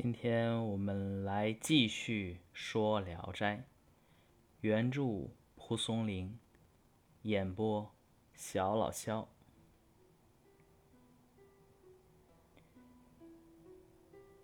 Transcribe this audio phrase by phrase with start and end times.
[0.00, 3.56] 今天我们来继续说《聊斋》，
[4.60, 6.38] 原著蒲松龄，
[7.22, 7.90] 演播
[8.32, 9.28] 小老肖。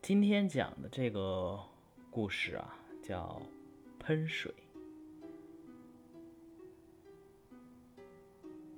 [0.00, 1.62] 今天讲的这个
[2.10, 3.42] 故事啊，叫
[3.98, 4.54] 喷水。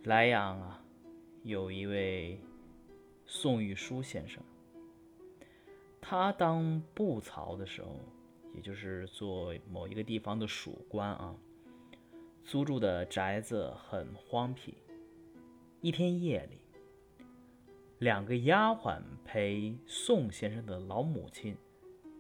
[0.03, 0.85] 莱阳啊，
[1.45, 2.41] 有一位
[3.27, 4.43] 宋玉书先生。
[6.07, 7.89] 他当布曹的时候，
[8.55, 11.35] 也就是做某一个地方的属官啊，
[12.45, 14.75] 租住的宅子很荒僻。
[15.81, 16.59] 一天夜里，
[18.01, 21.57] 两个丫鬟陪宋先生的老母亲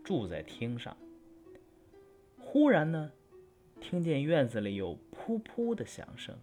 [0.02, 0.96] 住在厅上。
[2.38, 3.12] 忽然呢，
[3.82, 6.34] 听见院子里有噗噗的响声，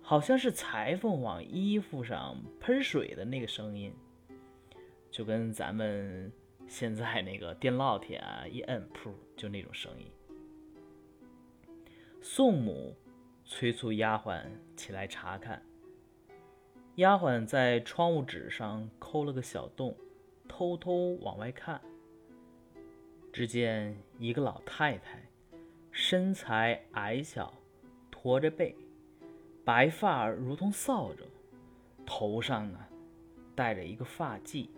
[0.00, 3.92] 好像是裁缝往衣服上喷水的那个声音。
[5.16, 6.30] 就跟咱们
[6.68, 10.12] 现在那个电烙铁啊，一摁，噗，就那种声音。
[12.20, 12.94] 宋母
[13.46, 14.44] 催促丫鬟
[14.76, 15.62] 起来查看。
[16.96, 19.96] 丫鬟在窗户纸上抠了个小洞，
[20.46, 21.80] 偷偷往外看。
[23.32, 25.26] 只见一个老太太，
[25.90, 27.54] 身材矮小，
[28.10, 28.76] 驼着背，
[29.64, 31.24] 白发如同扫帚，
[32.04, 32.78] 头上呢
[33.54, 34.68] 戴着一个发髻。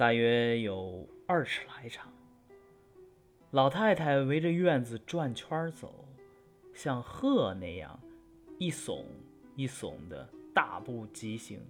[0.00, 2.10] 大约有二尺来长。
[3.50, 6.06] 老太太围着院子转圈走，
[6.72, 8.00] 像鹤那样
[8.56, 9.04] 一耸
[9.56, 11.60] 一耸的大步疾行，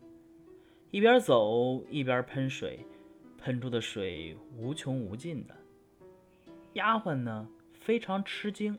[0.92, 2.86] 一边走一边喷水，
[3.36, 5.56] 喷出的水无穷无尽的。
[6.74, 8.78] 丫鬟呢非常吃惊，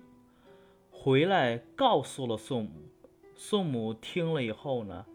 [0.89, 2.71] 回来告诉了宋母。
[3.35, 5.05] 宋母听了以后呢，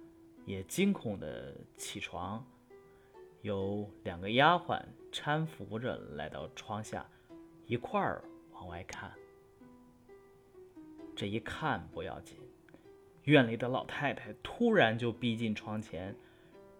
[0.44, 2.46] 也惊恐的起床。
[3.46, 7.08] 有两个丫鬟搀扶着来到窗下，
[7.64, 9.08] 一块儿往外看。
[11.14, 12.36] 这一看不要紧，
[13.22, 16.12] 院里的老太太突然就逼近窗前，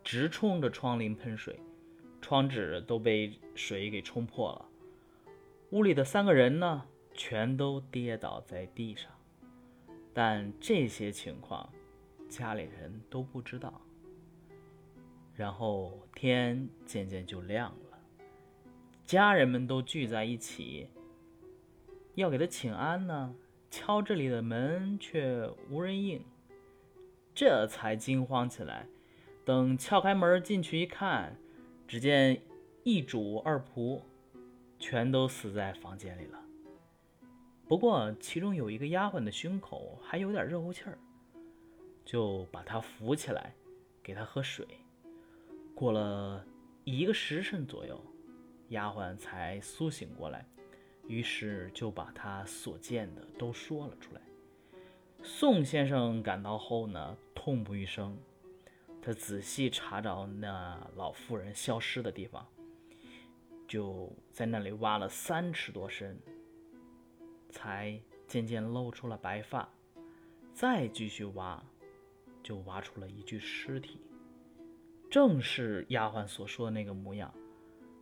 [0.03, 1.57] 直冲着窗棂喷水，
[2.21, 4.67] 窗纸都被水给冲破了。
[5.71, 6.85] 屋里的三个人呢，
[7.15, 9.13] 全都跌倒在地上，
[10.13, 11.73] 但这些情况
[12.29, 13.81] 家里人都不知道。
[15.37, 17.99] 然后天渐渐就亮了，
[19.05, 20.89] 家人们都聚在一起，
[22.15, 23.35] 要给他请安呢。
[23.69, 26.25] 敲这里的门却无人应，
[27.35, 28.87] 这才惊慌起来。
[29.45, 31.37] 等撬开门进去一看，
[31.87, 32.41] 只见
[32.85, 34.01] 一主二仆
[34.79, 36.41] 全都死在房间里了。
[37.69, 40.97] 不过其中有一个丫鬟的胸口还有点热乎气儿，
[42.05, 43.53] 就把她扶起来，
[44.03, 44.67] 给她喝水。
[45.77, 46.43] 过了
[46.85, 48.03] 一个时辰左右，
[48.71, 50.49] 丫鬟才苏醒过来，
[51.07, 54.23] 于是就把她所见的都说了出来。
[55.23, 58.17] 宋先生赶到后呢，痛不欲生。
[59.03, 62.49] 他仔细查找那老妇人消失的地方，
[63.69, 66.19] 就在那里挖了三尺多深，
[67.51, 69.69] 才渐渐露出了白发。
[70.55, 71.63] 再继续挖，
[72.43, 74.01] 就挖出了一具尸体。
[75.17, 77.33] 正是丫鬟所说的那个模样，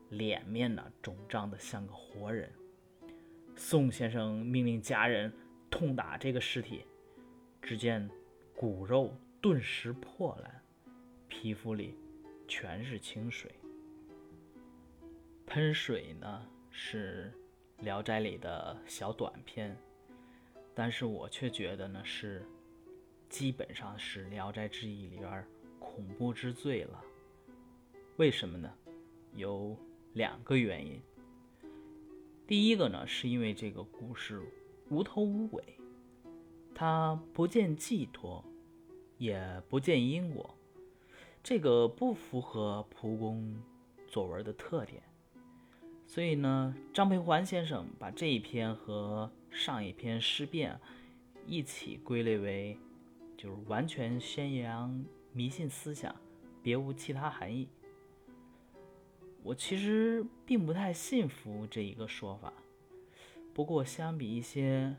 [0.08, 2.50] 脸面呢肿胀的像个活人。
[3.54, 5.32] 宋先生命令家人
[5.70, 6.84] 痛打这个尸体，
[7.62, 8.10] 只见
[8.56, 10.60] 骨肉顿时破烂，
[11.28, 11.96] 皮肤里
[12.48, 13.48] 全是清水。
[15.46, 17.32] 喷水呢是
[17.84, 19.76] 《聊斋》里的小短篇，
[20.74, 22.44] 但是我却觉得呢是
[23.28, 25.46] 基本上是《聊斋志异》里边。
[25.84, 27.04] 恐怖之最了，
[28.16, 28.72] 为什么呢？
[29.36, 29.76] 有
[30.14, 30.98] 两个原因。
[32.46, 34.40] 第一个呢，是因为这个故事
[34.88, 35.62] 无头无尾，
[36.74, 38.42] 它不见寄托，
[39.18, 40.54] 也不见因果，
[41.42, 43.62] 这个不符合蒲公
[44.08, 45.02] 作文的特点。
[46.06, 50.74] 所以呢，张培环先生把这一篇和上一篇《尸变》
[51.46, 52.78] 一起归类为，
[53.36, 55.04] 就是完全宣扬。
[55.34, 56.14] 迷信思想，
[56.62, 57.68] 别无其他含义。
[59.42, 62.52] 我其实并不太信服这一个说法。
[63.52, 64.94] 不过，相比一些，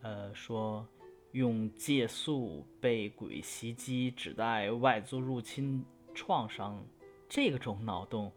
[0.00, 0.88] 呃，说
[1.32, 5.84] 用借宿被鬼袭击，指代外族入侵
[6.14, 6.82] 创伤
[7.28, 8.32] 这个种脑洞，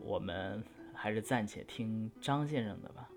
[0.00, 0.62] 我们
[0.92, 3.10] 还是暂且听张先生的吧。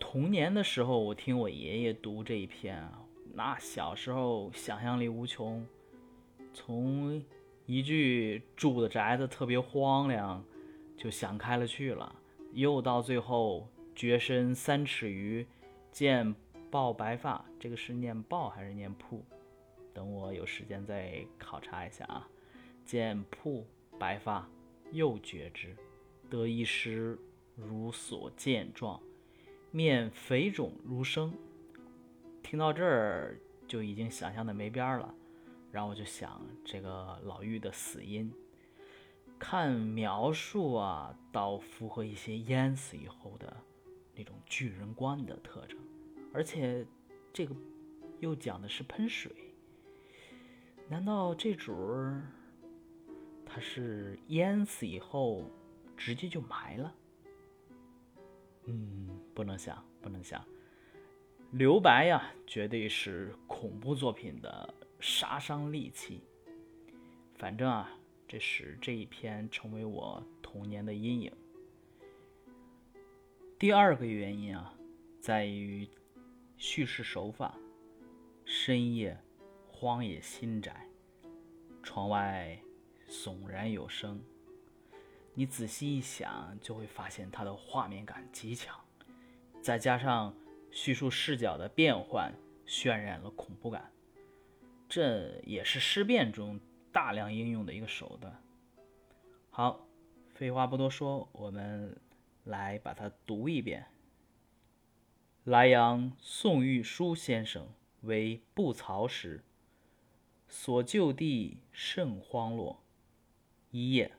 [0.00, 3.06] 童年的时候，我听我爷爷读这一篇啊。
[3.32, 5.66] 那小时候想象力无穷，
[6.52, 7.22] 从
[7.66, 10.44] 一句住的宅子特别荒凉，
[10.96, 12.14] 就想开了去了。
[12.52, 15.46] 又到最后，绝身三尺余，
[15.92, 16.34] 见
[16.70, 19.24] 抱白发，这个是念抱还是念铺？
[19.94, 22.28] 等我有时间再考察一下啊。
[22.84, 23.64] 见铺
[23.98, 24.48] 白发，
[24.90, 25.76] 又觉之，
[26.28, 27.16] 得一时
[27.54, 29.00] 如所见状，
[29.70, 31.32] 面肥肿如生。
[32.42, 33.38] 听到这儿
[33.68, 35.14] 就已经想象的没边儿了，
[35.70, 38.32] 然后我就想这个老妪的死因，
[39.38, 43.56] 看描述啊，倒符合一些淹死以后的
[44.14, 45.78] 那种巨人观的特征，
[46.32, 46.84] 而且
[47.32, 47.54] 这个
[48.18, 49.30] 又讲的是喷水，
[50.88, 52.22] 难道这主儿
[53.46, 55.48] 他是淹死以后
[55.96, 56.94] 直接就埋了？
[58.64, 60.44] 嗯，不能想，不能想。
[61.52, 66.22] 留白呀，绝对是恐怖作品的杀伤利器。
[67.34, 67.90] 反正啊，
[68.28, 71.32] 这使这一篇成为我童年的阴影。
[73.58, 74.72] 第二个原因啊，
[75.20, 75.88] 在于
[76.56, 77.54] 叙事手法。
[78.44, 79.16] 深夜，
[79.68, 80.88] 荒野新宅，
[81.84, 82.58] 窗外
[83.08, 84.20] 悚然有声。
[85.34, 88.76] 你仔细一想，就会发现它的画面感极强，
[89.60, 90.34] 再加上。
[90.70, 92.32] 叙述视角的变换
[92.66, 93.90] 渲染了恐怖感，
[94.88, 96.60] 这也是尸变中
[96.92, 98.42] 大量应用的一个手段。
[99.50, 99.86] 好，
[100.34, 101.96] 废话不多说，我们
[102.44, 103.86] 来把它读一遍。
[105.44, 107.66] 莱阳宋玉书先生
[108.02, 109.42] 为布曹时，
[110.48, 112.82] 所就地甚荒落。
[113.70, 114.12] 一夜，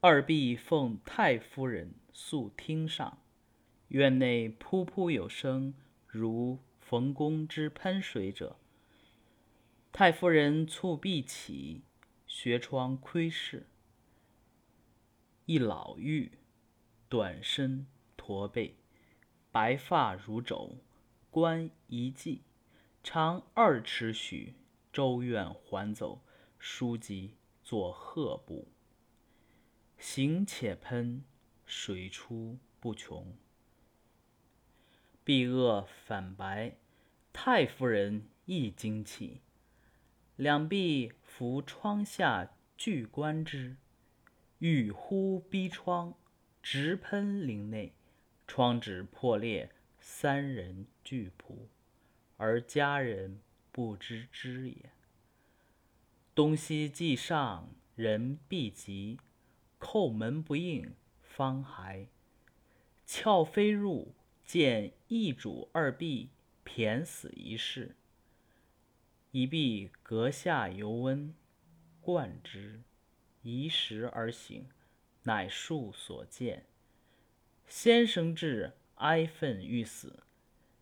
[0.00, 3.18] 二婢奉太夫人宿厅上。
[3.90, 5.74] 院内噗噗有声，
[6.06, 8.56] 如冯公之喷水者。
[9.90, 11.82] 太夫人猝闭起，
[12.24, 13.66] 学窗窥视。
[15.46, 16.30] 一老妪，
[17.08, 18.76] 短身驼背，
[19.50, 20.76] 白发如肘，
[21.28, 22.42] 冠一髻，
[23.02, 24.54] 长二尺许，
[24.92, 26.22] 周院环走，
[26.60, 27.34] 书籍
[27.64, 28.68] 作鹤步。
[29.98, 31.24] 行且喷，
[31.66, 33.36] 水出不穷。
[35.30, 36.74] 碧萼反白，
[37.32, 39.42] 太夫人亦惊起，
[40.34, 43.76] 两臂扶窗下俱观之，
[44.58, 46.14] 欲忽逼窗，
[46.60, 47.92] 直喷林内，
[48.48, 51.68] 窗纸破裂，三人俱仆，
[52.36, 53.38] 而家人
[53.70, 54.90] 不知之也。
[56.34, 59.20] 东西既上，人必急，
[59.78, 60.92] 叩门不应，
[61.22, 62.08] 方还，
[63.06, 64.12] 翘飞入。
[64.52, 66.28] 见一主二婢
[66.64, 67.94] 骈死一事，
[69.30, 71.32] 一婢阁下犹温，
[72.00, 72.82] 冠之，
[73.42, 74.66] 移时而醒，
[75.22, 76.66] 乃述所见。
[77.68, 80.24] 先生至，哀愤欲死，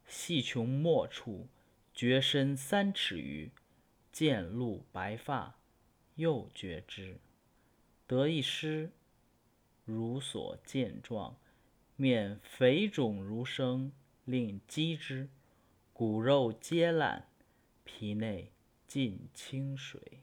[0.06, 1.47] 系穷末处，
[1.93, 3.50] 绝身三尺余，
[4.11, 5.59] 见露白发，
[6.14, 7.21] 又觉之，
[8.06, 8.91] 得一失，
[9.85, 11.37] 如所见状。
[12.00, 13.91] 面肥肿如生，
[14.25, 15.29] 令击之，
[15.93, 17.27] 骨肉皆烂，
[17.83, 18.53] 皮内
[18.87, 20.23] 尽清水。